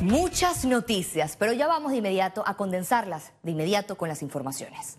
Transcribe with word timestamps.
Muchas 0.00 0.64
noticias, 0.64 1.36
pero 1.36 1.52
ya 1.52 1.66
vamos 1.66 1.90
de 1.90 1.98
inmediato 1.98 2.44
a 2.46 2.56
condensarlas 2.56 3.32
de 3.42 3.50
inmediato 3.50 3.96
con 3.96 4.08
las 4.08 4.22
informaciones. 4.22 4.98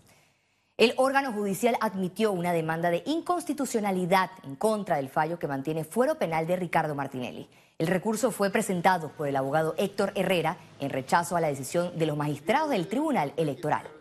El 0.76 0.92
órgano 0.98 1.32
judicial 1.32 1.78
admitió 1.80 2.32
una 2.32 2.52
demanda 2.52 2.90
de 2.90 3.02
inconstitucionalidad 3.06 4.30
en 4.42 4.56
contra 4.56 4.96
del 4.96 5.08
fallo 5.08 5.38
que 5.38 5.48
mantiene 5.48 5.84
fuero 5.84 6.16
penal 6.16 6.46
de 6.46 6.56
Ricardo 6.56 6.94
Martinelli. 6.94 7.48
El 7.78 7.86
recurso 7.86 8.30
fue 8.30 8.50
presentado 8.50 9.08
por 9.12 9.26
el 9.26 9.36
abogado 9.36 9.74
Héctor 9.78 10.12
Herrera 10.16 10.58
en 10.80 10.90
rechazo 10.90 11.34
a 11.34 11.40
la 11.40 11.48
decisión 11.48 11.98
de 11.98 12.04
los 12.04 12.18
magistrados 12.18 12.68
del 12.68 12.86
Tribunal 12.86 13.32
Electoral. 13.38 13.99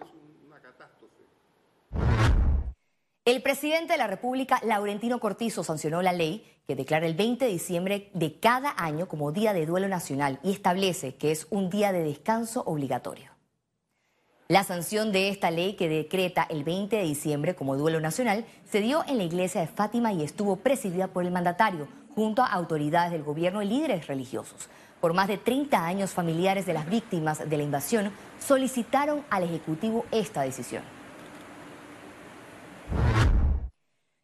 El 3.30 3.44
presidente 3.44 3.94
de 3.94 4.00
la 4.00 4.08
República, 4.08 4.60
Laurentino 4.64 5.20
Cortizo, 5.20 5.64
sancionó 5.64 6.02
la 6.02 6.14
ley 6.14 6.52
que 6.66 6.76
declara 6.76 7.06
el 7.06 7.14
20 7.14 7.46
de 7.46 7.52
diciembre 7.52 8.10
de 8.16 8.40
cada 8.40 8.74
año 8.76 9.08
como 9.08 9.32
Día 9.32 9.54
de 9.54 9.68
Duelo 9.68 9.88
Nacional 9.88 10.40
y 10.42 10.52
establece 10.52 11.14
que 11.14 11.30
es 11.30 11.46
un 11.52 11.70
día 11.70 11.92
de 11.92 12.02
descanso 12.02 12.64
obligatorio. 12.66 13.30
La 14.48 14.64
sanción 14.64 15.12
de 15.12 15.30
esta 15.30 15.52
ley 15.52 15.76
que 15.76 15.88
decreta 15.88 16.48
el 16.50 16.64
20 16.64 16.96
de 16.96 17.04
diciembre 17.04 17.54
como 17.54 17.78
duelo 17.78 18.00
nacional 18.00 18.46
se 18.68 18.82
dio 18.82 19.04
en 19.08 19.20
la 19.20 19.26
iglesia 19.26 19.62
de 19.62 19.68
Fátima 19.68 20.12
y 20.12 20.24
estuvo 20.24 20.56
presidida 20.56 21.10
por 21.10 21.24
el 21.24 21.30
mandatario, 21.30 21.88
junto 22.16 22.42
a 22.42 22.48
autoridades 22.48 23.12
del 23.12 23.22
gobierno 23.22 23.62
y 23.62 23.68
líderes 23.68 24.08
religiosos. 24.08 24.70
Por 25.00 25.14
más 25.14 25.28
de 25.28 25.38
30 25.38 25.86
años, 25.86 26.14
familiares 26.14 26.66
de 26.66 26.74
las 26.74 26.90
víctimas 26.90 27.48
de 27.48 27.58
la 27.58 27.62
invasión 27.62 28.12
solicitaron 28.40 29.24
al 29.30 29.44
Ejecutivo 29.44 30.04
esta 30.10 30.42
decisión. 30.42 30.99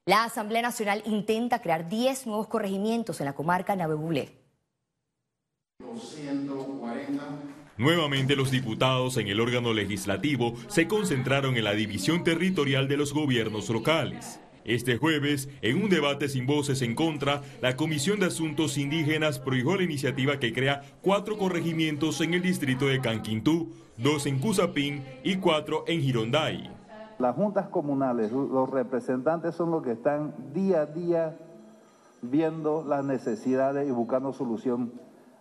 La 0.08 0.24
Asamblea 0.24 0.62
Nacional 0.62 1.02
intenta 1.08 1.64
crear 1.64 1.90
10 1.90 2.28
nuevos 2.28 2.48
corregimientos 2.48 3.20
en 3.22 3.26
la 3.26 3.34
comarca 3.34 3.76
Navebulé. 3.76 4.30
Nuevamente 7.78 8.36
los 8.36 8.52
diputados 8.52 9.18
en 9.18 9.28
el 9.30 9.40
órgano 9.40 9.74
legislativo 9.74 10.54
se 10.68 10.88
concentraron 10.88 11.58
en 11.58 11.64
la 11.64 11.74
división 11.74 12.24
territorial 12.24 12.88
de 12.88 12.98
los 12.98 13.16
gobiernos 13.16 13.68
locales. 13.72 14.40
Este 14.64 14.98
jueves, 14.98 15.50
en 15.64 15.82
un 15.82 15.90
debate 15.90 16.30
sin 16.30 16.46
voces 16.46 16.84
en 16.84 16.94
contra, 16.94 17.42
la 17.62 17.76
Comisión 17.76 18.20
de 18.20 18.28
Asuntos 18.28 18.78
Indígenas 18.78 19.40
prohibió 19.40 19.76
la 19.76 19.84
iniciativa 19.84 20.40
que 20.40 20.54
crea 20.54 20.84
cuatro 21.02 21.36
corregimientos 21.36 22.22
en 22.22 22.36
el 22.36 22.44
distrito 22.44 22.86
de 22.86 23.02
Canquintú, 23.02 23.74
dos 23.98 24.28
en 24.28 24.38
Cusapín 24.38 25.04
y 25.24 25.38
cuatro 25.38 25.84
en 25.88 26.02
Gironday. 26.02 26.75
Las 27.18 27.36
juntas 27.36 27.70
comunales, 27.70 28.32
los 28.32 28.70
representantes 28.70 29.56
son 29.56 29.72
los 29.72 29.84
que 29.84 29.94
están 29.94 30.34
día 30.54 30.82
a 30.82 30.86
día 30.86 31.38
viendo 32.22 32.84
las 32.84 33.06
necesidades 33.06 33.88
y 33.88 33.92
buscando 33.92 34.34
solución 34.34 34.92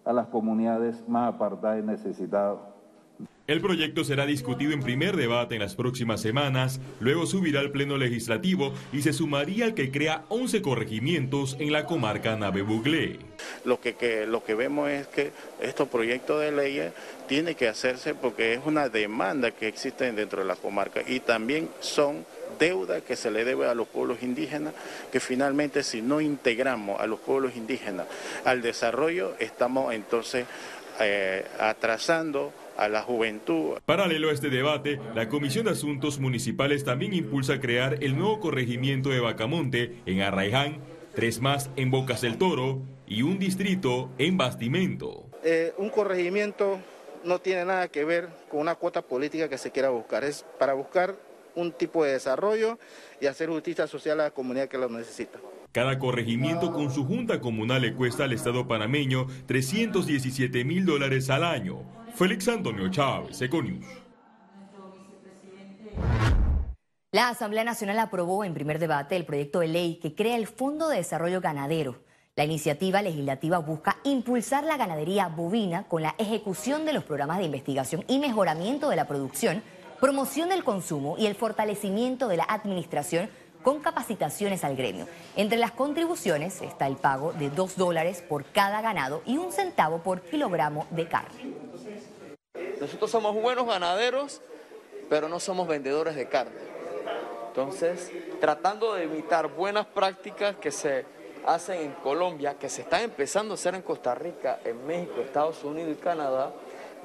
a 0.05 0.13
las 0.13 0.29
comunidades 0.29 1.09
más 1.09 1.35
apartadas 1.35 1.81
y 1.81 1.87
necesitadas. 1.87 2.74
El 3.47 3.61
proyecto 3.61 4.05
será 4.05 4.25
discutido 4.25 4.73
en 4.73 4.81
primer 4.81 5.17
debate 5.17 5.57
en 5.57 5.61
las 5.61 5.75
próximas 5.75 6.23
semanas, 6.23 6.81
luego 6.99 7.27
subirá 7.27 7.61
al 7.61 7.73
Pleno 7.73 7.99
Legislativo 7.99 8.73
y 8.91 9.03
se 9.03 9.13
sumaría 9.13 9.67
al 9.67 9.75
que 9.75 9.91
crea 9.91 10.25
11 10.31 10.63
corregimientos 10.63 11.55
en 11.61 11.71
la 11.71 11.85
comarca 11.85 12.37
Nave 12.37 12.63
Buglé. 12.63 13.19
Lo 13.67 13.83
que, 13.83 14.25
lo 14.27 14.43
que 14.43 14.55
vemos 14.55 14.89
es 14.89 15.09
que 15.09 15.31
estos 15.61 15.91
proyectos 15.91 16.41
de 16.41 16.53
ley 16.53 16.91
tienen 17.29 17.55
que 17.55 17.69
hacerse 17.69 18.15
porque 18.15 18.55
es 18.55 18.61
una 18.65 18.89
demanda 18.89 19.51
que 19.51 19.69
existe 19.69 20.11
dentro 20.11 20.41
de 20.41 20.49
la 20.49 20.57
comarca 20.57 21.03
y 21.07 21.21
también 21.21 21.69
son 21.81 22.25
deuda 22.59 23.03
que 23.03 23.15
se 23.15 23.31
le 23.31 23.45
debe 23.45 23.69
a 23.69 23.75
los 23.75 23.89
pueblos 23.89 24.23
indígenas, 24.23 24.73
que 25.13 25.21
finalmente 25.21 25.83
si 25.83 26.01
no 26.01 26.23
integramos 26.23 26.99
a 26.99 27.07
los 27.07 27.21
pueblos 27.21 27.57
indígenas 27.57 28.07
al 28.47 28.63
desarrollo, 28.63 29.35
estamos 29.39 29.93
entonces 29.93 30.47
eh, 30.99 31.45
atrasando 31.59 32.55
a 32.77 32.89
la 32.89 33.03
juventud. 33.03 33.79
Paralelo 33.85 34.31
a 34.31 34.33
este 34.33 34.51
debate, 34.51 35.01
la 35.15 35.29
Comisión 35.29 35.67
de 35.67 35.73
Asuntos 35.73 36.19
Municipales 36.19 36.85
también 36.85 37.15
impulsa 37.15 37.61
crear 37.61 37.99
el 38.03 38.17
nuevo 38.17 38.41
corregimiento 38.41 39.11
de 39.11 39.21
Bacamonte 39.21 39.97
en 40.07 40.23
Arraiján, 40.23 40.79
tres 41.15 41.41
más 41.41 41.71
en 41.77 41.91
Bocas 41.91 42.21
del 42.21 42.39
Toro 42.39 42.83
y 43.07 43.23
un 43.23 43.39
distrito 43.39 44.11
en 44.19 44.37
Bastimento. 44.37 45.25
Eh, 45.45 45.73
un 45.79 45.91
corregimiento 45.91 46.79
no 47.25 47.39
tiene 47.39 47.65
nada 47.65 47.89
que 47.89 48.05
ver 48.05 48.29
con 48.51 48.61
una 48.61 48.75
cuota 48.75 49.03
política 49.03 49.49
que 49.49 49.59
se 49.59 49.71
quiera 49.71 49.91
buscar, 49.91 50.25
es 50.25 50.45
para 50.59 50.75
buscar 50.75 51.17
un 51.55 51.73
tipo 51.73 52.05
de 52.05 52.13
desarrollo 52.13 52.79
y 53.21 53.27
hacer 53.27 53.49
justicia 53.49 53.87
social 53.87 54.21
a 54.21 54.25
la 54.25 54.31
comunidad 54.31 54.69
que 54.69 54.79
lo 54.79 54.89
necesita. 54.89 55.39
Cada 55.73 55.99
corregimiento 55.99 56.73
con 56.73 56.93
su 56.93 57.05
junta 57.05 57.41
comunal 57.41 57.83
le 57.83 57.95
cuesta 57.95 58.25
al 58.25 58.33
Estado 58.33 58.69
panameño 58.69 59.27
317 59.47 60.65
mil 60.65 60.85
dólares 60.87 61.31
al 61.31 61.43
año. 61.43 61.83
Félix 62.15 62.47
Antonio 62.47 62.89
Chávez, 62.89 63.43
Econius. 63.43 63.85
La 67.11 67.29
Asamblea 67.29 67.65
Nacional 67.65 67.99
aprobó 67.99 68.45
en 68.45 68.55
primer 68.55 68.79
debate 68.79 69.17
el 69.17 69.25
proyecto 69.25 69.61
de 69.61 69.67
ley 69.67 69.99
que 70.01 70.15
crea 70.15 70.37
el 70.37 70.47
Fondo 70.47 70.89
de 70.89 70.99
Desarrollo 70.99 71.41
Ganadero. 71.41 72.05
La 72.37 72.45
iniciativa 72.45 73.03
legislativa 73.03 73.59
busca 73.59 73.97
impulsar 74.05 74.63
la 74.63 74.77
ganadería 74.77 75.27
bovina 75.27 75.89
con 75.89 76.03
la 76.03 76.15
ejecución 76.19 76.85
de 76.85 76.93
los 76.93 77.03
programas 77.03 77.39
de 77.39 77.47
investigación 77.47 78.05
y 78.07 78.21
mejoramiento 78.21 78.91
de 78.91 78.97
la 78.97 79.09
producción, 79.09 79.65
promoción 80.01 80.49
del 80.51 80.63
consumo 80.63 81.17
y 81.19 81.27
el 81.27 81.35
fortalecimiento 81.35 82.29
de 82.29 82.37
la 82.37 82.45
administración 82.45 83.29
con 83.65 83.81
capacitaciones 83.81 84.63
al 84.63 84.77
gremio. 84.77 85.09
Entre 85.35 85.59
las 85.59 85.73
contribuciones 85.73 86.63
está 86.63 86.87
el 86.87 86.97
pago 86.97 87.33
de 87.33 87.51
dos 87.51 87.77
dólares 87.77 88.23
por 88.23 88.45
cada 88.45 88.83
ganado 88.83 89.23
y 89.25 89.39
un 89.39 89.51
centavo 89.51 90.03
por 90.03 90.21
kilogramo 90.21 90.87
de 90.91 91.09
carne. 91.09 91.55
Nosotros 92.79 93.11
somos 93.11 93.35
buenos 93.35 93.67
ganaderos, 93.67 94.43
pero 95.09 95.29
no 95.29 95.41
somos 95.41 95.67
vendedores 95.67 96.15
de 96.15 96.29
carne. 96.29 96.53
Entonces, 97.49 98.13
tratando 98.41 98.95
de 98.95 99.05
imitar 99.05 99.49
buenas 99.49 99.87
prácticas 99.87 100.57
que 100.57 100.71
se 100.71 101.07
hacen 101.47 101.81
en 101.81 101.93
Colombia, 101.93 102.59
que 102.59 102.69
se 102.69 102.83
están 102.83 103.03
empezando 103.03 103.55
a 103.55 103.57
hacer 103.57 103.75
en 103.75 103.83
Costa 103.83 104.15
Rica, 104.15 104.61
en 104.65 104.87
México, 104.87 105.21
Estados 105.21 105.65
Unidos 105.65 105.97
y 105.99 106.03
Canadá, 106.03 106.53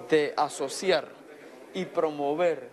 de 0.09 0.33
asociar 0.35 1.07
y 1.73 1.85
promover 1.85 2.69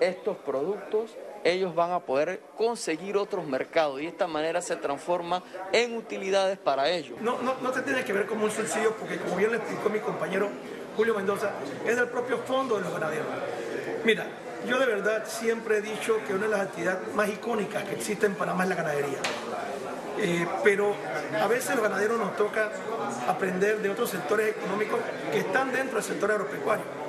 estos 0.00 0.36
productos 0.38 1.16
ellos 1.44 1.74
van 1.74 1.92
a 1.92 2.00
poder 2.00 2.40
conseguir 2.56 3.16
otros 3.16 3.46
mercados 3.46 4.00
y 4.00 4.04
de 4.04 4.08
esta 4.08 4.26
manera 4.26 4.62
se 4.62 4.76
transforma 4.76 5.42
en 5.72 5.96
utilidades 5.96 6.58
para 6.58 6.88
ellos. 6.88 7.20
No, 7.20 7.40
no, 7.42 7.54
no 7.62 7.72
se 7.72 7.82
tiene 7.82 8.02
que 8.04 8.12
ver 8.12 8.26
como 8.26 8.44
un 8.44 8.50
subsidio 8.50 8.92
porque 8.96 9.18
como 9.18 9.36
bien 9.36 9.50
le 9.50 9.58
explicó 9.58 9.90
mi 9.90 10.00
compañero 10.00 10.48
Julio 10.96 11.14
Mendoza, 11.14 11.50
es 11.86 11.96
del 11.96 12.08
propio 12.08 12.38
fondo 12.38 12.76
de 12.76 12.82
los 12.82 12.92
ganaderos. 12.92 13.26
Mira, 14.04 14.26
yo 14.66 14.78
de 14.78 14.86
verdad 14.86 15.24
siempre 15.26 15.78
he 15.78 15.80
dicho 15.80 16.18
que 16.26 16.32
una 16.32 16.44
de 16.44 16.50
las 16.50 16.60
actividades 16.60 17.14
más 17.14 17.28
icónicas 17.28 17.84
que 17.84 17.94
existe 17.94 18.26
en 18.26 18.34
Panamá 18.34 18.62
es 18.64 18.70
la 18.70 18.76
ganadería. 18.76 19.18
Eh, 20.18 20.46
pero 20.62 20.94
a 21.42 21.46
veces 21.48 21.74
los 21.74 21.82
ganaderos 21.82 22.18
nos 22.18 22.36
toca 22.36 22.70
aprender 23.28 23.78
de 23.80 23.90
otros 23.90 24.10
sectores 24.10 24.56
económicos 24.56 25.00
que 25.32 25.38
están 25.38 25.72
dentro 25.72 25.96
del 25.96 26.04
sector 26.04 26.30
agropecuario. 26.30 27.03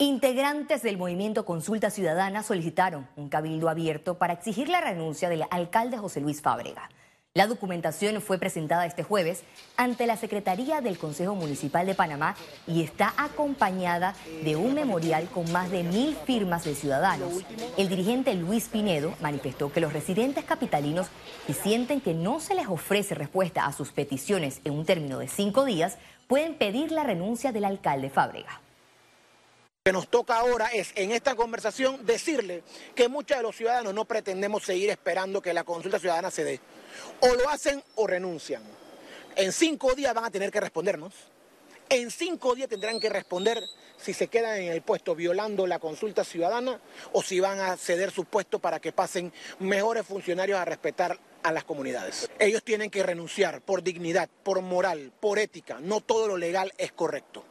Integrantes 0.00 0.84
del 0.84 0.96
movimiento 0.96 1.44
Consulta 1.44 1.90
Ciudadana 1.90 2.44
solicitaron 2.44 3.08
un 3.16 3.28
cabildo 3.28 3.68
abierto 3.68 4.16
para 4.16 4.32
exigir 4.32 4.68
la 4.68 4.80
renuncia 4.80 5.28
del 5.28 5.42
alcalde 5.50 5.98
José 5.98 6.20
Luis 6.20 6.40
Fábrega. 6.40 6.88
La 7.34 7.48
documentación 7.48 8.22
fue 8.22 8.38
presentada 8.38 8.86
este 8.86 9.02
jueves 9.02 9.42
ante 9.76 10.06
la 10.06 10.16
Secretaría 10.16 10.80
del 10.82 10.98
Consejo 10.98 11.34
Municipal 11.34 11.84
de 11.84 11.96
Panamá 11.96 12.36
y 12.68 12.84
está 12.84 13.12
acompañada 13.16 14.14
de 14.44 14.54
un 14.54 14.74
memorial 14.74 15.28
con 15.30 15.50
más 15.50 15.68
de 15.72 15.82
mil 15.82 16.14
firmas 16.14 16.62
de 16.62 16.76
ciudadanos. 16.76 17.44
El 17.76 17.88
dirigente 17.88 18.34
Luis 18.36 18.68
Pinedo 18.68 19.14
manifestó 19.20 19.72
que 19.72 19.80
los 19.80 19.92
residentes 19.92 20.44
capitalinos 20.44 21.08
que 21.44 21.54
sienten 21.54 22.00
que 22.00 22.14
no 22.14 22.38
se 22.38 22.54
les 22.54 22.68
ofrece 22.68 23.16
respuesta 23.16 23.66
a 23.66 23.72
sus 23.72 23.90
peticiones 23.90 24.60
en 24.64 24.74
un 24.74 24.86
término 24.86 25.18
de 25.18 25.26
cinco 25.26 25.64
días 25.64 25.98
pueden 26.28 26.54
pedir 26.54 26.92
la 26.92 27.02
renuncia 27.02 27.50
del 27.50 27.64
alcalde 27.64 28.10
Fábrega 28.10 28.60
que 29.88 29.92
nos 29.94 30.08
toca 30.08 30.36
ahora 30.36 30.66
es 30.66 30.92
en 30.96 31.12
esta 31.12 31.34
conversación 31.34 32.04
decirle 32.04 32.62
que 32.94 33.08
muchos 33.08 33.38
de 33.38 33.42
los 33.42 33.56
ciudadanos 33.56 33.94
no 33.94 34.04
pretendemos 34.04 34.62
seguir 34.62 34.90
esperando 34.90 35.40
que 35.40 35.54
la 35.54 35.64
consulta 35.64 35.98
ciudadana 35.98 36.30
se 36.30 36.44
dé. 36.44 36.60
O 37.20 37.34
lo 37.34 37.48
hacen 37.48 37.82
o 37.94 38.06
renuncian. 38.06 38.62
En 39.34 39.50
cinco 39.50 39.94
días 39.94 40.12
van 40.12 40.26
a 40.26 40.30
tener 40.30 40.50
que 40.50 40.60
respondernos. 40.60 41.14
En 41.88 42.10
cinco 42.10 42.54
días 42.54 42.68
tendrán 42.68 43.00
que 43.00 43.08
responder 43.08 43.62
si 43.96 44.12
se 44.12 44.26
quedan 44.26 44.60
en 44.60 44.72
el 44.72 44.82
puesto 44.82 45.14
violando 45.14 45.66
la 45.66 45.78
consulta 45.78 46.22
ciudadana 46.22 46.78
o 47.12 47.22
si 47.22 47.40
van 47.40 47.58
a 47.58 47.74
ceder 47.78 48.10
su 48.10 48.26
puesto 48.26 48.58
para 48.58 48.80
que 48.80 48.92
pasen 48.92 49.32
mejores 49.58 50.04
funcionarios 50.04 50.58
a 50.58 50.66
respetar 50.66 51.18
a 51.42 51.50
las 51.50 51.64
comunidades. 51.64 52.28
Ellos 52.38 52.62
tienen 52.62 52.90
que 52.90 53.02
renunciar 53.02 53.62
por 53.62 53.82
dignidad, 53.82 54.28
por 54.42 54.60
moral, 54.60 55.14
por 55.18 55.38
ética. 55.38 55.78
No 55.80 56.02
todo 56.02 56.28
lo 56.28 56.36
legal 56.36 56.74
es 56.76 56.92
correcto. 56.92 57.42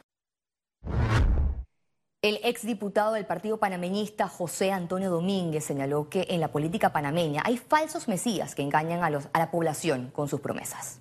El 2.20 2.40
exdiputado 2.42 3.12
del 3.12 3.26
Partido 3.26 3.58
Panameñista 3.58 4.26
José 4.26 4.72
Antonio 4.72 5.08
Domínguez 5.08 5.62
señaló 5.62 6.08
que 6.08 6.26
en 6.30 6.40
la 6.40 6.48
política 6.50 6.92
panameña 6.92 7.42
hay 7.44 7.56
falsos 7.58 8.08
mesías 8.08 8.56
que 8.56 8.62
engañan 8.62 9.04
a, 9.04 9.10
los, 9.10 9.28
a 9.32 9.38
la 9.38 9.52
población 9.52 10.10
con 10.12 10.26
sus 10.26 10.40
promesas. 10.40 10.98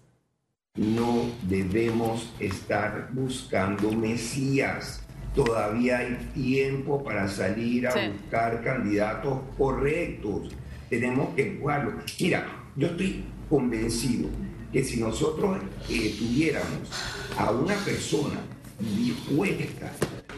no 0.76 1.24
debemos 1.42 2.32
estar 2.40 3.10
buscando 3.14 3.92
mesías. 3.92 5.02
Todavía 5.34 5.98
hay 5.98 6.18
tiempo 6.36 7.04
para 7.04 7.28
salir 7.28 7.88
a 7.88 8.10
buscar 8.10 8.64
candidatos 8.64 9.40
correctos. 9.58 10.50
Tenemos 10.88 11.34
que 11.34 11.58
jugarlo. 11.60 11.94
Mira, 12.20 12.46
yo 12.76 12.90
estoy 12.90 13.26
convencido 13.50 14.30
que 14.72 14.84
si 14.84 15.00
nosotros 15.00 15.58
eh, 15.90 16.16
tuviéramos 16.20 16.92
a 17.40 17.50
una 17.50 17.74
persona 17.78 18.40
dispuesta 18.80 19.92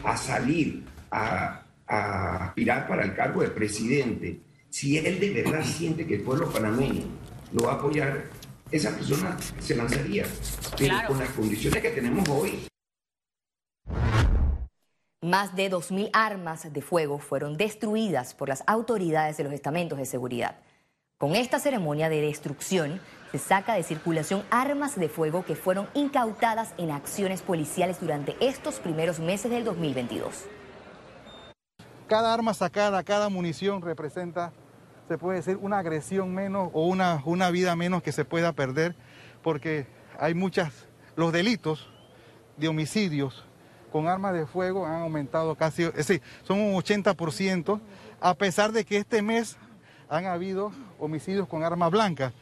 a 0.04 0.16
salir 0.16 0.84
a, 1.10 1.62
a 1.86 2.46
aspirar 2.46 2.88
para 2.88 3.04
el 3.04 3.14
cargo 3.14 3.42
de 3.42 3.48
presidente, 3.48 4.40
si 4.68 4.98
él 4.98 5.18
de 5.18 5.30
verdad 5.30 5.64
siente 5.64 6.06
que 6.06 6.16
el 6.16 6.22
pueblo 6.22 6.50
panameño 6.50 7.04
lo 7.52 7.64
va 7.64 7.72
a 7.72 7.74
apoyar, 7.74 8.30
esa 8.70 8.94
persona 8.94 9.36
se 9.58 9.74
lanzaría, 9.74 10.24
pero 10.78 10.96
con 11.08 11.18
las 11.18 11.30
condiciones 11.30 11.82
que 11.82 11.90
tenemos 11.90 12.28
hoy. 12.28 12.66
Más 15.22 15.54
de 15.54 15.70
2.000 15.70 16.10
armas 16.12 16.72
de 16.72 16.80
fuego 16.80 17.18
fueron 17.18 17.56
destruidas 17.56 18.32
por 18.32 18.48
las 18.48 18.62
autoridades 18.66 19.36
de 19.36 19.44
los 19.44 19.52
estamentos 19.52 19.98
de 19.98 20.06
seguridad. 20.06 20.56
Con 21.20 21.36
esta 21.36 21.58
ceremonia 21.58 22.08
de 22.08 22.22
destrucción 22.22 22.98
se 23.30 23.36
saca 23.36 23.74
de 23.74 23.82
circulación 23.82 24.42
armas 24.50 24.98
de 24.98 25.10
fuego 25.10 25.44
que 25.44 25.54
fueron 25.54 25.86
incautadas 25.92 26.72
en 26.78 26.90
acciones 26.90 27.42
policiales 27.42 28.00
durante 28.00 28.34
estos 28.40 28.76
primeros 28.76 29.20
meses 29.20 29.50
del 29.50 29.62
2022. 29.64 30.46
Cada 32.08 32.32
arma 32.32 32.54
sacada, 32.54 33.02
cada 33.02 33.28
munición 33.28 33.82
representa 33.82 34.54
se 35.08 35.18
puede 35.18 35.38
decir, 35.38 35.58
una 35.60 35.80
agresión 35.80 36.34
menos 36.34 36.70
o 36.72 36.86
una, 36.86 37.20
una 37.26 37.50
vida 37.50 37.76
menos 37.76 38.02
que 38.02 38.12
se 38.12 38.24
pueda 38.24 38.52
perder, 38.52 38.96
porque 39.42 39.86
hay 40.18 40.32
muchas, 40.32 40.72
los 41.16 41.32
delitos 41.32 41.90
de 42.56 42.68
homicidios 42.68 43.44
con 43.92 44.08
armas 44.08 44.32
de 44.32 44.46
fuego 44.46 44.86
han 44.86 45.02
aumentado 45.02 45.54
casi, 45.54 45.82
es 45.82 45.94
decir, 45.96 46.22
son 46.44 46.60
un 46.60 46.76
80%, 46.76 47.78
a 48.22 48.34
pesar 48.36 48.72
de 48.72 48.86
que 48.86 48.96
este 48.96 49.20
mes 49.20 49.58
han 50.10 50.26
habido 50.26 50.72
homicidios 50.98 51.48
con 51.48 51.62
armas 51.62 51.90
blancas. 51.90 52.32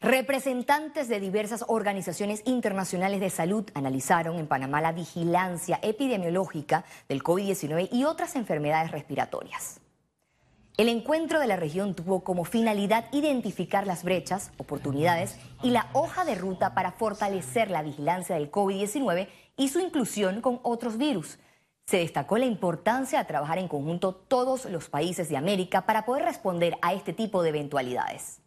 Representantes 0.00 1.08
de 1.08 1.20
diversas 1.20 1.64
organizaciones 1.68 2.42
internacionales 2.46 3.20
de 3.20 3.30
salud 3.30 3.68
analizaron 3.74 4.38
en 4.38 4.46
Panamá 4.46 4.80
la 4.80 4.92
vigilancia 4.92 5.78
epidemiológica 5.82 6.84
del 7.08 7.22
COVID-19 7.22 7.90
y 7.92 8.04
otras 8.04 8.34
enfermedades 8.34 8.90
respiratorias. 8.90 9.80
El 10.78 10.88
encuentro 10.88 11.40
de 11.40 11.48
la 11.48 11.56
región 11.56 11.94
tuvo 11.94 12.22
como 12.22 12.44
finalidad 12.44 13.06
identificar 13.12 13.86
las 13.86 14.04
brechas, 14.04 14.52
oportunidades 14.56 15.36
y 15.62 15.70
la 15.70 15.90
hoja 15.92 16.24
de 16.24 16.36
ruta 16.36 16.72
para 16.72 16.92
fortalecer 16.92 17.70
la 17.70 17.82
vigilancia 17.82 18.36
del 18.36 18.50
COVID-19 18.50 19.28
y 19.56 19.68
su 19.68 19.80
inclusión 19.80 20.40
con 20.40 20.60
otros 20.62 20.96
virus. 20.96 21.38
Se 21.88 21.96
destacó 21.96 22.36
la 22.36 22.44
importancia 22.44 23.18
de 23.18 23.24
trabajar 23.24 23.56
en 23.56 23.66
conjunto 23.66 24.14
todos 24.14 24.66
los 24.66 24.90
países 24.90 25.30
de 25.30 25.38
América 25.38 25.86
para 25.86 26.04
poder 26.04 26.22
responder 26.26 26.76
a 26.82 26.92
este 26.92 27.14
tipo 27.14 27.42
de 27.42 27.48
eventualidades. 27.48 28.42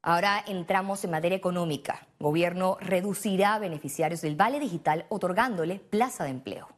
Ahora 0.00 0.44
entramos 0.46 1.02
en 1.02 1.10
materia 1.10 1.36
económica. 1.36 2.06
Gobierno 2.20 2.78
reducirá 2.80 3.58
beneficiarios 3.58 4.20
del 4.20 4.36
Vale 4.36 4.60
Digital 4.60 5.04
otorgándole 5.08 5.80
plaza 5.80 6.22
de 6.22 6.30
empleo. 6.30 6.68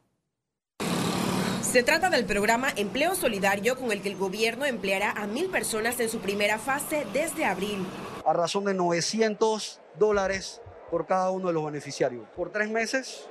Se 1.61 1.83
trata 1.83 2.09
del 2.09 2.25
programa 2.25 2.69
Empleo 2.75 3.13
Solidario 3.13 3.77
con 3.77 3.91
el 3.91 4.01
que 4.01 4.09
el 4.09 4.17
gobierno 4.17 4.65
empleará 4.65 5.11
a 5.11 5.27
mil 5.27 5.45
personas 5.51 5.99
en 5.99 6.09
su 6.09 6.21
primera 6.21 6.57
fase 6.57 7.05
desde 7.13 7.45
abril. 7.45 7.85
A 8.25 8.33
razón 8.33 8.65
de 8.65 8.73
900 8.73 9.79
dólares 9.99 10.59
por 10.91 11.07
cada 11.07 11.31
uno 11.31 11.47
de 11.47 11.53
los 11.53 11.65
beneficiarios. 11.65 12.27
Por 12.35 12.51
tres 12.51 12.69
meses, 12.69 13.29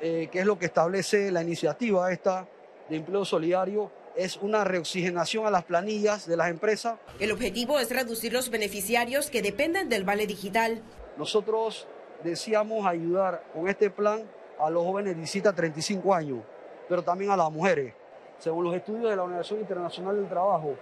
eh, 0.00 0.28
que 0.30 0.40
es 0.40 0.46
lo 0.46 0.58
que 0.58 0.66
establece 0.66 1.32
la 1.32 1.42
iniciativa 1.42 2.12
esta 2.12 2.46
de 2.90 2.96
empleo 2.96 3.24
solidario, 3.24 3.90
es 4.14 4.36
una 4.36 4.64
reoxigenación 4.64 5.46
a 5.46 5.50
las 5.50 5.64
planillas 5.64 6.26
de 6.26 6.36
las 6.36 6.50
empresas. 6.50 6.98
El 7.18 7.32
objetivo 7.32 7.80
es 7.80 7.90
reducir 7.90 8.32
los 8.32 8.50
beneficiarios 8.50 9.30
que 9.30 9.40
dependen 9.40 9.88
del 9.88 10.04
vale 10.04 10.26
digital. 10.26 10.82
Nosotros 11.16 11.88
deseamos 12.22 12.86
ayudar 12.86 13.44
con 13.54 13.68
este 13.68 13.88
plan 13.88 14.22
a 14.58 14.68
los 14.68 14.84
jóvenes 14.84 15.14
de 15.14 15.20
17 15.20 15.48
a 15.48 15.52
35 15.54 16.14
años, 16.14 16.40
pero 16.88 17.02
también 17.02 17.30
a 17.30 17.36
las 17.36 17.50
mujeres. 17.50 17.94
Según 18.38 18.64
los 18.64 18.74
estudios 18.74 19.08
de 19.08 19.16
la 19.16 19.22
Organización 19.22 19.60
Internacional 19.60 20.16
del 20.16 20.28
Trabajo, 20.28 20.74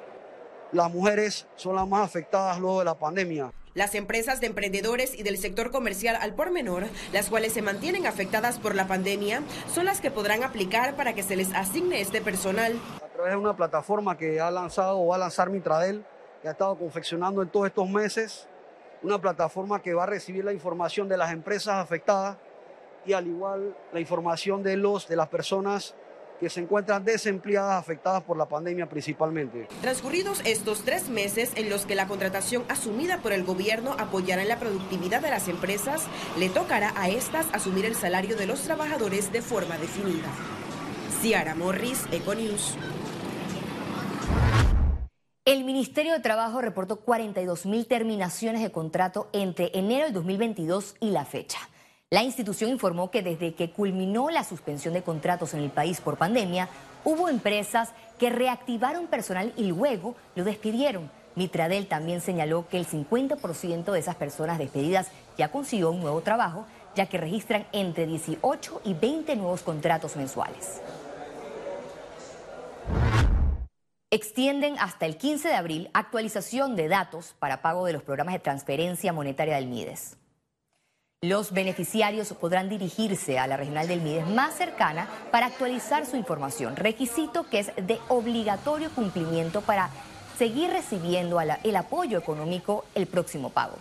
las 0.73 0.93
mujeres 0.93 1.47
son 1.55 1.77
las 1.77 1.87
más 1.87 2.05
afectadas 2.05 2.59
luego 2.59 2.81
de 2.81 2.85
la 2.87 2.95
pandemia. 2.95 3.53
Las 3.75 3.95
empresas 3.95 4.41
de 4.41 4.47
emprendedores 4.47 5.19
y 5.19 5.23
del 5.23 5.39
sector 5.39 5.71
comercial 5.71 6.17
al 6.21 6.35
por 6.35 6.51
menor, 6.51 6.87
las 7.13 7.29
cuales 7.29 7.53
se 7.53 7.63
mantienen 7.63 8.07
afectadas 8.07 8.59
por 8.59 8.75
la 8.75 8.87
pandemia, 8.87 9.43
son 9.73 9.85
las 9.85 10.01
que 10.01 10.11
podrán 10.11 10.43
aplicar 10.43 10.97
para 10.97 11.15
que 11.15 11.23
se 11.23 11.37
les 11.37 11.53
asigne 11.55 12.01
este 12.01 12.21
personal. 12.21 12.79
Través 13.13 13.33
de 13.33 13.39
una 13.39 13.57
plataforma 13.57 14.17
que 14.17 14.41
ha 14.41 14.51
lanzado 14.51 15.01
o 15.01 15.09
va 15.09 15.17
a 15.17 15.19
lanzar 15.19 15.51
Mitradel, 15.51 16.05
que 16.41 16.49
ha 16.49 16.53
estado 16.53 16.79
confeccionando 16.79 17.43
en 17.43 17.49
todos 17.49 17.67
estos 17.67 17.89
meses, 17.89 18.49
una 19.03 19.21
plataforma 19.21 19.83
que 19.83 19.95
va 19.95 20.05
a 20.05 20.07
recibir 20.07 20.45
la 20.45 20.53
información 20.53 21.09
de 21.09 21.17
las 21.17 21.33
empresas 21.33 21.75
afectadas 21.75 22.37
y 23.07 23.13
al 23.13 23.27
igual 23.27 23.77
la 23.93 24.01
información 24.01 24.63
de, 24.63 24.77
los, 24.77 25.09
de 25.09 25.17
las 25.17 25.29
personas 25.29 25.95
que 26.39 26.51
se 26.51 26.61
encuentran 26.61 27.05
desempleadas 27.05 27.79
afectadas 27.79 28.23
por 28.23 28.37
la 28.37 28.49
pandemia 28.49 28.89
principalmente. 28.89 29.69
Transcurridos 29.81 30.41
estos 30.45 30.83
tres 30.83 31.09
meses 31.09 31.53
en 31.57 31.71
los 31.71 31.87
que 31.87 31.95
la 31.95 32.07
contratación 32.07 32.65
asumida 32.69 33.19
por 33.19 33.33
el 33.33 33.45
gobierno 33.45 33.95
apoyará 33.99 34.43
en 34.43 34.49
la 34.49 34.59
productividad 34.59 35.21
de 35.21 35.31
las 35.31 35.49
empresas, 35.49 36.07
le 36.39 36.49
tocará 36.49 36.93
a 36.97 37.09
estas 37.09 37.47
asumir 37.53 37.85
el 37.85 37.95
salario 37.95 38.37
de 38.37 38.47
los 38.47 38.63
trabajadores 38.63 39.33
de 39.33 39.43
forma 39.43 39.77
definida. 39.79 40.29
Ciara 41.21 41.55
Morris, 41.55 42.05
Econews. 42.13 42.77
El 45.45 45.65
Ministerio 45.65 46.13
de 46.13 46.21
Trabajo 46.21 46.61
reportó 46.61 47.01
42 47.01 47.65
mil 47.65 47.87
terminaciones 47.87 48.63
de 48.63 48.71
contrato 48.71 49.31
entre 49.33 49.71
enero 49.73 50.05
del 50.05 50.13
2022 50.13 50.97
y 51.01 51.11
la 51.11 51.25
fecha. 51.25 51.59
La 52.11 52.23
institución 52.23 52.71
informó 52.71 53.11
que 53.11 53.21
desde 53.21 53.53
que 53.53 53.71
culminó 53.71 54.31
la 54.31 54.43
suspensión 54.43 54.95
de 54.95 55.03
contratos 55.03 55.53
en 55.53 55.61
el 55.61 55.69
país 55.69 56.01
por 56.01 56.17
pandemia, 56.17 56.71
hubo 57.05 57.29
empresas 57.29 57.91
que 58.19 58.31
reactivaron 58.31 59.09
personal 59.09 59.53
y 59.59 59.65
luego 59.65 60.17
lo 60.35 60.43
despidieron. 60.43 61.11
Mitradel 61.35 61.87
también 61.87 62.23
señaló 62.23 62.67
que 62.67 62.79
el 62.79 62.87
50% 62.87 63.93
de 63.93 63.99
esas 63.99 64.17
personas 64.17 64.57
despedidas 64.57 65.09
ya 65.37 65.53
consiguió 65.53 65.91
un 65.91 66.01
nuevo 66.01 66.23
trabajo, 66.23 66.65
ya 66.95 67.05
que 67.05 67.19
registran 67.19 67.67
entre 67.73 68.07
18 68.07 68.81
y 68.87 68.95
20 68.95 69.37
nuevos 69.37 69.61
contratos 69.61 70.17
mensuales. 70.17 70.81
Extienden 74.11 74.79
hasta 74.79 75.05
el 75.05 75.19
15 75.19 75.49
de 75.49 75.55
abril 75.55 75.91
actualización 75.93 76.75
de 76.75 76.89
datos 76.89 77.35
para 77.39 77.61
pago 77.61 77.85
de 77.85 77.93
los 77.93 78.03
programas 78.03 78.33
de 78.33 78.41
transferencia 78.41 79.13
monetaria 79.13 79.57
del 79.57 79.67
MIDES. 79.67 80.17
Los 81.21 81.51
beneficiarios 81.51 82.33
podrán 82.35 82.69
dirigirse 82.69 83.41
a 83.41 83.49
la 83.49 83.57
regional 83.57 83.89
del 83.89 84.03
MIDES 84.03 84.29
más 84.29 84.55
cercana 84.55 85.09
para 85.33 85.47
actualizar 85.47 86.07
su 86.07 86.17
información, 86.17 86.77
requisito 86.77 87.43
que 87.51 87.59
es 87.59 87.73
de 87.75 87.99
obligatorio 88.07 88.89
cumplimiento 88.93 89.61
para 89.61 89.91
seguir 90.39 90.71
recibiendo 90.71 91.41
el 91.41 91.75
apoyo 91.75 92.19
económico 92.19 92.85
el 92.95 93.09
próximo 93.09 93.51
pago. 93.51 93.79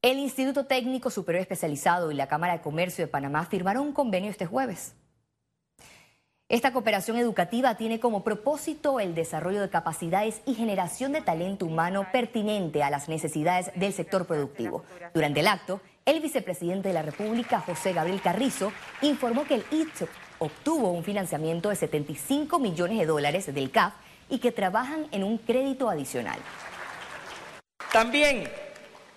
El 0.00 0.16
Instituto 0.16 0.64
Técnico 0.64 1.10
Superior 1.10 1.42
Especializado 1.42 2.10
y 2.10 2.14
la 2.14 2.28
Cámara 2.28 2.54
de 2.54 2.62
Comercio 2.62 3.04
de 3.04 3.12
Panamá 3.12 3.44
firmaron 3.44 3.86
un 3.88 3.92
convenio 3.92 4.30
este 4.30 4.46
jueves. 4.46 4.94
Esta 6.52 6.74
cooperación 6.74 7.16
educativa 7.16 7.76
tiene 7.76 7.98
como 7.98 8.24
propósito 8.24 9.00
el 9.00 9.14
desarrollo 9.14 9.62
de 9.62 9.70
capacidades 9.70 10.42
y 10.44 10.54
generación 10.54 11.12
de 11.12 11.22
talento 11.22 11.64
humano 11.64 12.06
pertinente 12.12 12.82
a 12.82 12.90
las 12.90 13.08
necesidades 13.08 13.70
del 13.74 13.94
sector 13.94 14.26
productivo. 14.26 14.84
Durante 15.14 15.40
el 15.40 15.46
acto, 15.46 15.80
el 16.04 16.20
vicepresidente 16.20 16.88
de 16.88 16.94
la 16.94 17.00
República, 17.00 17.60
José 17.60 17.94
Gabriel 17.94 18.20
Carrizo, 18.20 18.70
informó 19.00 19.46
que 19.46 19.54
el 19.54 19.64
ITSO 19.70 20.08
obtuvo 20.40 20.90
un 20.90 21.02
financiamiento 21.04 21.70
de 21.70 21.76
75 21.76 22.58
millones 22.58 22.98
de 22.98 23.06
dólares 23.06 23.54
del 23.54 23.70
CAF 23.70 23.94
y 24.28 24.38
que 24.38 24.52
trabajan 24.52 25.06
en 25.10 25.24
un 25.24 25.38
crédito 25.38 25.88
adicional. 25.88 26.38
También 27.92 28.52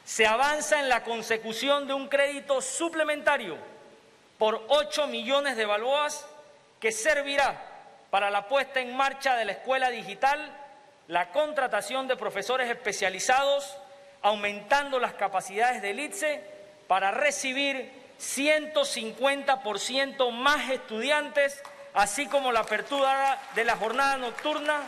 se 0.05 0.25
avanza 0.25 0.79
en 0.79 0.87
la 0.87 1.03
consecución 1.03 1.85
de 1.85 1.95
un 1.95 2.07
crédito 2.07 2.61
suplementario 2.61 3.57
por 4.37 4.63
8 4.69 5.07
millones 5.07 5.57
de 5.57 5.65
balboas 5.65 6.29
que 6.79 6.91
servirá 6.91 7.71
para 8.09 8.29
la 8.29 8.47
puesta 8.47 8.79
en 8.79 8.95
marcha 8.95 9.35
de 9.35 9.45
la 9.45 9.51
escuela 9.53 9.89
digital, 9.89 10.51
la 11.07 11.31
contratación 11.31 12.07
de 12.07 12.15
profesores 12.15 12.69
especializados, 12.69 13.77
aumentando 14.21 14.99
las 14.99 15.13
capacidades 15.13 15.81
del 15.81 15.99
ITSE 15.99 16.43
para 16.87 17.09
recibir 17.11 17.91
150% 18.19 20.31
más 20.31 20.69
estudiantes 20.69 21.61
así 21.95 22.27
como 22.27 22.51
la 22.51 22.59
apertura 22.59 23.39
de 23.55 23.63
la 23.63 23.75
jornada 23.75 24.17
nocturna. 24.17 24.81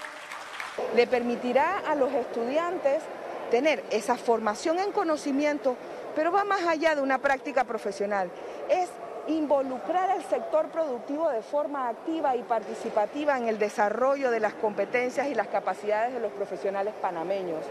Le 0.96 1.08
permitirá 1.08 1.80
a 1.80 1.96
los 1.96 2.14
estudiantes 2.14 3.02
tener 3.50 3.84
esa 3.90 4.18
formación 4.18 4.78
en 4.80 4.92
conocimiento, 4.92 5.76
pero 6.16 6.32
va 6.32 6.44
más 6.44 6.68
allá 6.68 6.96
de 6.96 7.02
una 7.02 7.18
práctica 7.18 7.64
profesional. 7.64 8.30
Es 8.70 8.90
involucrar 9.28 10.10
al 10.10 10.24
sector 10.24 10.70
productivo 10.70 11.30
de 11.30 11.42
forma 11.42 11.90
activa 11.90 12.36
y 12.36 12.44
participativa 12.44 13.38
en 13.38 13.48
el 13.48 13.60
desarrollo 13.60 14.32
de 14.32 14.40
las 14.40 14.54
competencias 14.54 15.28
y 15.28 15.36
las 15.36 15.48
capacidades 15.48 16.14
de 16.14 16.20
los 16.20 16.32
profesionales 16.32 16.94
panameños. 17.02 17.64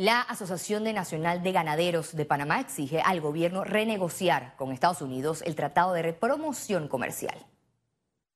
La 0.00 0.20
Asociación 0.20 0.84
de 0.84 0.92
Nacional 0.92 1.42
de 1.42 1.50
Ganaderos 1.50 2.14
de 2.14 2.24
Panamá 2.24 2.60
exige 2.60 3.00
al 3.00 3.20
gobierno 3.20 3.64
renegociar 3.64 4.54
con 4.56 4.70
Estados 4.70 5.02
Unidos 5.02 5.42
el 5.42 5.56
Tratado 5.56 5.92
de 5.92 6.12
Promoción 6.12 6.86
Comercial. 6.86 7.36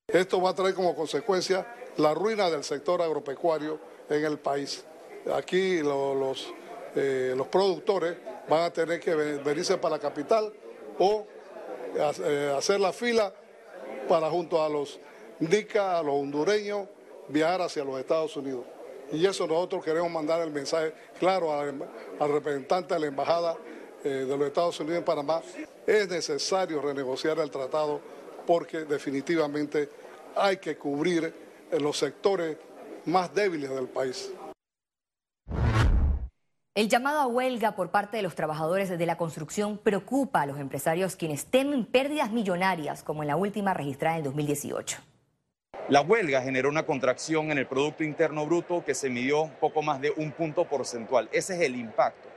Esto 0.09 0.42
va 0.42 0.50
a 0.50 0.54
traer 0.54 0.75
como 0.75 0.97
consecuencia 0.97 1.64
la 1.99 2.14
ruina 2.14 2.50
del 2.50 2.64
sector 2.64 3.00
agropecuario 3.00 3.78
en 4.11 4.25
el 4.25 4.40
país. 4.40 4.85
Aquí 5.32 5.80
los, 5.82 6.52
eh, 6.97 7.35
los 7.37 7.47
productores 7.47 8.16
van 8.49 8.62
a 8.64 8.72
tener 8.72 9.00
que 9.00 9.14
venirse 9.14 9.76
para 9.78 9.96
la 9.96 10.00
capital 10.00 10.52
o 10.99 11.26
eh, 11.94 12.54
hacer 12.56 12.80
la 12.80 12.92
fila 12.92 13.32
para 14.08 14.28
junto 14.30 14.62
a 14.62 14.68
los 14.68 14.99
NICA, 15.40 15.99
a 15.99 16.02
los 16.02 16.14
hondureños, 16.14 16.88
viajar 17.28 17.62
hacia 17.62 17.84
los 17.84 17.99
Estados 17.99 18.37
Unidos. 18.37 18.64
Y 19.12 19.26
eso 19.26 19.46
nosotros 19.46 19.84
queremos 19.84 20.11
mandar 20.11 20.40
el 20.40 20.50
mensaje 20.50 20.92
claro 21.18 21.52
al, 21.52 21.75
representante 22.20 22.94
de 22.94 23.00
la 23.00 23.06
Embajada 23.06 23.56
eh, 24.04 24.08
de 24.08 24.37
los 24.37 24.46
Estados 24.46 24.80
Unidos 24.80 24.99
en 24.99 25.04
Panamá. 25.04 25.42
Es 25.87 26.08
necesario 26.08 26.80
renegociar 26.80 27.38
el 27.38 27.50
tratado 27.50 28.00
porque 28.46 28.84
definitivamente 28.84 29.88
hay 30.34 30.56
que 30.56 30.76
cubrir 30.76 31.32
los 31.72 31.99
sectores 31.99 32.56
más 33.06 33.34
débiles 33.34 33.70
del 33.70 33.88
país. 33.88 34.30
El 36.75 36.88
llamado 36.88 37.21
a 37.21 37.26
huelga 37.26 37.73
por 37.73 37.91
parte 37.91 38.17
de 38.17 38.23
los 38.23 38.35
trabajadores 38.35 38.88
de 38.88 39.05
la 39.05 39.19
construcción 39.19 39.76
preocupa 39.76 40.41
a 40.41 40.47
los 40.47 40.59
empresarios 40.59 41.17
quienes 41.17 41.45
temen 41.45 41.85
pérdidas 41.85 42.33
millonarias 42.33 43.02
como 43.02 43.23
en 43.23 43.26
la 43.26 43.37
última 43.37 43.75
registrada 43.75 44.17
en 44.17 44.25
2018. 44.25 44.97
La 45.91 46.00
huelga 46.00 46.41
generó 46.41 46.71
una 46.71 46.87
contracción 46.87 47.50
en 47.50 47.59
el 47.59 47.67
Producto 47.67 48.05
Interno 48.05 48.47
Bruto 48.47 48.83
que 48.87 48.95
se 48.95 49.11
midió 49.11 49.50
poco 49.61 49.83
más 49.83 50.00
de 50.00 50.14
un 50.17 50.33
punto 50.33 50.64
porcentual. 50.64 51.29
Ese 51.31 51.57
es 51.57 51.61
el 51.61 51.76
impacto. 51.76 52.31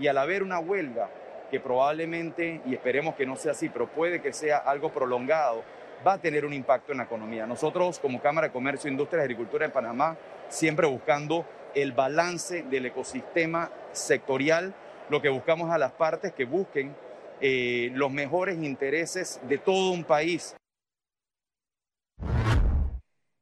Y 0.00 0.08
al 0.08 0.18
haber 0.18 0.42
una 0.42 0.58
huelga 0.58 1.08
que 1.52 1.60
probablemente, 1.60 2.62
y 2.66 2.74
esperemos 2.74 3.14
que 3.14 3.24
no 3.24 3.36
sea 3.36 3.52
así, 3.52 3.68
pero 3.68 3.86
puede 3.86 4.20
que 4.20 4.32
sea 4.32 4.56
algo 4.56 4.90
prolongado, 4.90 5.62
va 6.04 6.14
a 6.14 6.18
tener 6.18 6.44
un 6.44 6.52
impacto 6.52 6.90
en 6.90 6.98
la 6.98 7.04
economía. 7.04 7.46
Nosotros 7.46 8.00
como 8.00 8.20
Cámara 8.20 8.48
de 8.48 8.52
Comercio, 8.52 8.90
Industria 8.90 9.20
y 9.20 9.22
Agricultura 9.22 9.64
de 9.64 9.72
Panamá, 9.72 10.16
siempre 10.48 10.88
buscando 10.88 11.46
el 11.76 11.92
balance 11.92 12.62
del 12.62 12.86
ecosistema 12.86 13.70
sectorial, 13.92 14.74
lo 15.10 15.20
que 15.20 15.28
buscamos 15.28 15.70
a 15.70 15.78
las 15.78 15.92
partes 15.92 16.32
que 16.32 16.46
busquen 16.46 16.96
eh, 17.40 17.90
los 17.92 18.10
mejores 18.10 18.56
intereses 18.62 19.38
de 19.46 19.58
todo 19.58 19.90
un 19.90 20.02
país. 20.02 20.56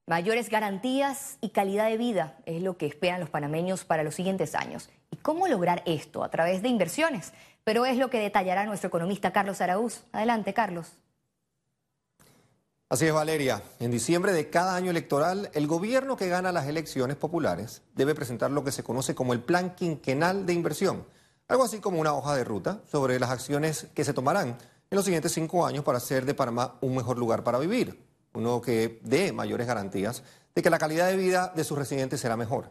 Mayores 0.06 0.50
garantías 0.50 1.38
y 1.40 1.50
calidad 1.50 1.88
de 1.88 1.96
vida 1.96 2.36
es 2.44 2.60
lo 2.60 2.76
que 2.76 2.86
esperan 2.86 3.20
los 3.20 3.30
panameños 3.30 3.84
para 3.84 4.02
los 4.02 4.16
siguientes 4.16 4.54
años. 4.54 4.90
¿Y 5.10 5.16
cómo 5.16 5.46
lograr 5.46 5.82
esto? 5.86 6.24
A 6.24 6.30
través 6.30 6.60
de 6.60 6.68
inversiones. 6.68 7.32
Pero 7.62 7.86
es 7.86 7.96
lo 7.96 8.10
que 8.10 8.18
detallará 8.18 8.66
nuestro 8.66 8.88
economista 8.88 9.32
Carlos 9.32 9.60
Araúz. 9.60 10.04
Adelante, 10.12 10.52
Carlos. 10.52 10.98
Así 12.90 13.06
es, 13.06 13.14
Valeria. 13.14 13.62
En 13.80 13.90
diciembre 13.90 14.32
de 14.32 14.50
cada 14.50 14.76
año 14.76 14.90
electoral, 14.90 15.50
el 15.54 15.66
gobierno 15.66 16.16
que 16.16 16.28
gana 16.28 16.52
las 16.52 16.66
elecciones 16.66 17.16
populares 17.16 17.82
debe 17.94 18.14
presentar 18.14 18.50
lo 18.50 18.62
que 18.62 18.72
se 18.72 18.84
conoce 18.84 19.14
como 19.14 19.32
el 19.32 19.40
Plan 19.40 19.74
Quinquenal 19.74 20.44
de 20.44 20.52
Inversión, 20.52 21.06
algo 21.48 21.64
así 21.64 21.78
como 21.78 21.98
una 21.98 22.12
hoja 22.12 22.36
de 22.36 22.44
ruta 22.44 22.82
sobre 22.86 23.18
las 23.18 23.30
acciones 23.30 23.88
que 23.94 24.04
se 24.04 24.12
tomarán 24.12 24.48
en 24.48 24.96
los 24.96 25.06
siguientes 25.06 25.32
cinco 25.32 25.64
años 25.64 25.82
para 25.82 25.96
hacer 25.98 26.26
de 26.26 26.34
Panamá 26.34 26.76
un 26.82 26.94
mejor 26.94 27.18
lugar 27.18 27.42
para 27.42 27.58
vivir, 27.58 27.98
uno 28.34 28.60
que 28.60 29.00
dé 29.02 29.32
mayores 29.32 29.66
garantías 29.66 30.22
de 30.54 30.62
que 30.62 30.70
la 30.70 30.78
calidad 30.78 31.08
de 31.08 31.16
vida 31.16 31.52
de 31.56 31.64
sus 31.64 31.76
residentes 31.76 32.20
será 32.20 32.36
mejor. 32.36 32.70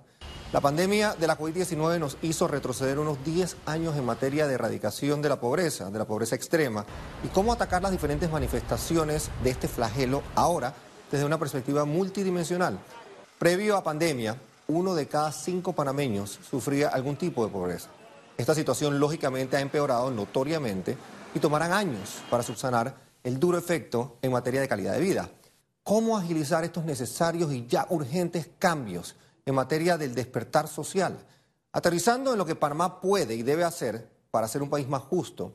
La 0.54 0.62
pandemia 0.62 1.16
de 1.16 1.28
la 1.28 1.38
COVID-19 1.38 2.00
nos 2.00 2.18
hizo 2.22 2.48
retroceder 2.48 2.98
unos 2.98 3.22
10 3.26 3.58
años 3.66 3.98
en 3.98 4.06
materia 4.06 4.48
de 4.48 4.54
erradicación 4.54 5.22
de 5.22 5.28
la 5.28 5.42
pobreza, 5.42 5.90
de 5.90 6.00
la 6.00 6.06
pobreza 6.06 6.36
extrema, 6.36 6.86
y 7.26 7.28
cómo 7.28 7.52
atacar 7.52 7.82
las 7.82 7.92
diferentes 7.92 8.32
manifestaciones 8.32 9.30
de 9.44 9.50
este 9.50 9.68
flagelo 9.68 10.24
ahora 10.36 10.74
desde 11.12 11.26
una 11.26 11.38
perspectiva 11.38 11.84
multidimensional. 11.84 12.80
Previo 13.38 13.76
a 13.76 13.84
pandemia, 13.84 14.38
uno 14.68 14.96
de 14.96 15.10
cada 15.10 15.34
cinco 15.34 15.74
panameños 15.74 16.40
sufría 16.50 16.88
algún 16.88 17.18
tipo 17.18 17.46
de 17.46 17.52
pobreza. 17.52 17.90
Esta 18.38 18.56
situación 18.56 18.98
lógicamente 18.98 19.58
ha 19.58 19.60
empeorado 19.60 20.10
notoriamente 20.10 20.96
y 21.36 21.40
tomarán 21.40 21.74
años 21.74 22.22
para 22.30 22.44
subsanar 22.44 22.96
el 23.26 23.42
duro 23.42 23.58
efecto 23.58 24.16
en 24.22 24.32
materia 24.32 24.62
de 24.62 24.70
calidad 24.70 24.94
de 24.94 25.02
vida. 25.02 25.30
¿Cómo 25.84 26.18
agilizar 26.18 26.64
estos 26.64 26.86
necesarios 26.86 27.52
y 27.54 27.68
ya 27.68 27.86
urgentes 27.90 28.50
cambios? 28.58 29.16
en 29.46 29.56
materia 29.56 29.98
del 29.98 30.16
despertar 30.16 30.68
social, 30.68 31.18
aterrizando 31.72 32.32
en 32.32 32.38
lo 32.38 32.46
que 32.46 32.56
Panamá 32.56 33.02
puede 33.02 33.36
y 33.36 33.44
debe 33.44 33.64
hacer 33.64 34.10
para 34.32 34.48
ser 34.48 34.62
un 34.62 34.70
país 34.70 34.88
más 34.88 35.02
justo. 35.04 35.54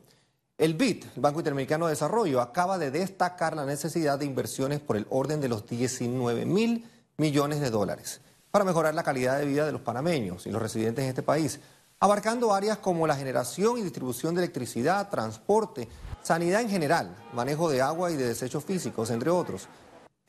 El 0.57 0.73
BID, 0.73 1.05
el 1.15 1.21
Banco 1.21 1.39
Interamericano 1.39 1.87
de 1.87 1.93
Desarrollo, 1.93 2.41
acaba 2.41 2.77
de 2.77 2.91
destacar 2.91 3.55
la 3.55 3.65
necesidad 3.65 4.19
de 4.19 4.25
inversiones 4.25 4.79
por 4.79 4.97
el 4.97 5.07
orden 5.09 5.41
de 5.41 5.47
los 5.47 5.65
19 5.65 6.45
mil 6.45 6.85
millones 7.17 7.61
de 7.61 7.69
dólares 7.69 8.21
para 8.51 8.65
mejorar 8.65 8.93
la 8.93 9.03
calidad 9.03 9.37
de 9.37 9.45
vida 9.45 9.65
de 9.65 9.71
los 9.71 9.81
panameños 9.81 10.45
y 10.45 10.51
los 10.51 10.61
residentes 10.61 11.03
en 11.03 11.09
este 11.09 11.23
país, 11.23 11.59
abarcando 11.99 12.53
áreas 12.53 12.77
como 12.77 13.07
la 13.07 13.15
generación 13.15 13.77
y 13.77 13.83
distribución 13.83 14.35
de 14.35 14.41
electricidad, 14.41 15.09
transporte, 15.09 15.87
sanidad 16.23 16.61
en 16.61 16.69
general, 16.69 17.15
manejo 17.33 17.69
de 17.69 17.81
agua 17.81 18.11
y 18.11 18.17
de 18.17 18.27
desechos 18.27 18.65
físicos, 18.65 19.11
entre 19.11 19.29
otros. 19.29 19.67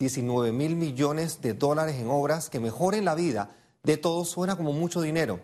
19 0.01 0.51
mil 0.53 0.77
millones 0.77 1.43
de 1.43 1.53
dólares 1.53 1.97
en 1.97 2.09
obras 2.09 2.49
que 2.49 2.59
mejoren 2.59 3.05
la 3.05 3.15
vida 3.15 3.51
de 3.83 3.99
todos 3.99 4.31
suena 4.31 4.57
como 4.57 4.73
mucho 4.73 5.03
dinero. 5.03 5.41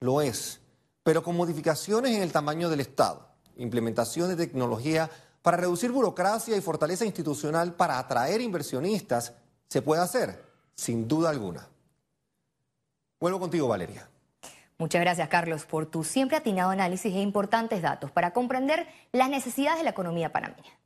Lo 0.00 0.20
es, 0.20 0.60
pero 1.04 1.22
con 1.22 1.36
modificaciones 1.36 2.16
en 2.16 2.22
el 2.22 2.32
tamaño 2.32 2.68
del 2.68 2.80
Estado, 2.80 3.28
implementación 3.56 4.28
de 4.28 4.34
tecnología 4.36 5.08
para 5.40 5.56
reducir 5.56 5.92
burocracia 5.92 6.56
y 6.56 6.60
fortaleza 6.60 7.04
institucional 7.04 7.74
para 7.74 8.00
atraer 8.00 8.40
inversionistas, 8.40 9.34
se 9.68 9.82
puede 9.82 10.02
hacer, 10.02 10.44
sin 10.74 11.06
duda 11.06 11.30
alguna. 11.30 11.68
Vuelvo 13.20 13.38
contigo, 13.38 13.68
Valeria. 13.68 14.08
Muchas 14.78 15.00
gracias, 15.00 15.28
Carlos, 15.28 15.64
por 15.64 15.86
tu 15.86 16.02
siempre 16.02 16.36
atinado 16.36 16.70
análisis 16.70 17.14
e 17.14 17.20
importantes 17.20 17.82
datos 17.82 18.10
para 18.10 18.32
comprender 18.32 18.88
las 19.12 19.30
necesidades 19.30 19.78
de 19.78 19.84
la 19.84 19.90
economía 19.90 20.32
panameña. 20.32 20.81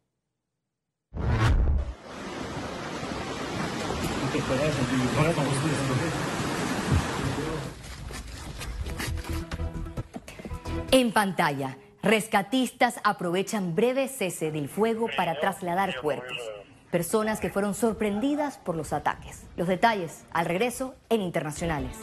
En 10.90 11.12
pantalla, 11.12 11.76
rescatistas 12.02 13.00
aprovechan 13.04 13.74
breve 13.74 14.08
cese 14.08 14.50
del 14.50 14.68
fuego 14.68 15.08
para 15.16 15.38
trasladar 15.38 16.00
cuerpos. 16.00 16.38
Personas 16.90 17.40
que 17.40 17.50
fueron 17.50 17.74
sorprendidas 17.74 18.58
por 18.58 18.76
los 18.76 18.92
ataques. 18.92 19.42
Los 19.56 19.68
detalles 19.68 20.24
al 20.32 20.46
regreso 20.46 20.94
en 21.10 21.20
Internacionales. 21.20 21.96